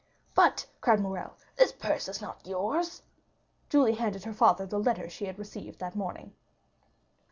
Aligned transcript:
"But," 0.33 0.65
cried 0.81 0.99
Morrel, 0.99 1.37
"this 1.57 1.71
purse 1.73 2.07
is 2.07 2.23
not 2.23 2.41
yours!" 2.47 3.03
Julie 3.69 3.93
handed 3.93 4.23
to 4.23 4.29
her 4.29 4.33
father 4.33 4.65
the 4.65 4.79
letter 4.79 5.07
she 5.07 5.25
had 5.27 5.37
received 5.37 5.79
in 5.79 5.91
the 5.91 5.95
morning. 5.95 6.33